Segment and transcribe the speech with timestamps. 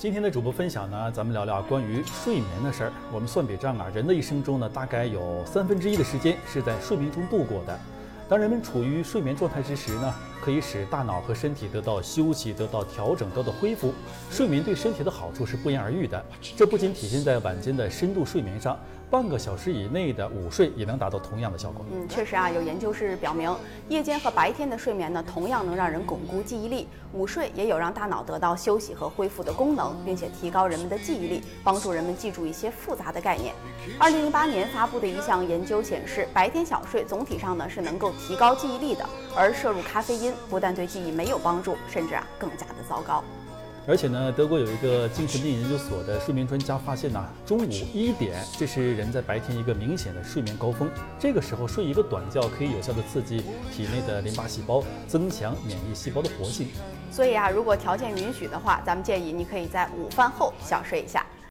[0.00, 2.92] 今天的主播分享呢，咱们聊聊关于睡眠的事儿。
[3.12, 7.78] 我们算笔账啊，人的一生中呢，大概有三分之一的时间是在睡眠中度过的。
[8.30, 13.92] 当人们处于睡眠状态之时呢，可以使大脑和身体得到休息、得到调整、得到恢复。
[14.30, 16.24] 睡眠对身体的好处是不言而喻的。
[16.56, 18.78] 这不仅体现在晚间的深度睡眠上。
[19.10, 21.84] 半个小时以内的午睡也能达到同样的效果。
[21.90, 23.52] 嗯，确实啊，有研究是表明，
[23.88, 26.86] 夜间和白天的睡眠呢，同样能让人巩固记忆力。
[27.12, 33.52] 午睡也有让大脑得到休息和恢复的功能，并且提高人们的记忆力，帮助人们记住一些复杂的概念。
[33.98, 43.24] 二零零八年发布的一项研究显示，白天小睡总体上呢是能够提高记忆力的，而摄入咖啡因不但对记忆没有帮助，甚至啊更加的糟糕。
[43.88, 50.88] 而且呢，德国有一个精神病研究所的睡眠专家发现呢，中午一点，这是人在白天一个明显的睡眠高峰。
[51.18, 56.68] 这个时候睡一个短觉，可以有效的刺激体内的淋巴细胞，增强免疫细胞的活性。
[57.10, 61.26] 所以啊，如果条件允许的话，咱们建议你可以在午饭后小睡一下。